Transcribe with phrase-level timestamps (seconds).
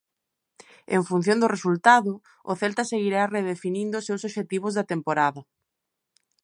[0.95, 2.11] En función do resultado,
[2.51, 5.41] o Celta seguirá redefinindo os seus obxectivos da temporada.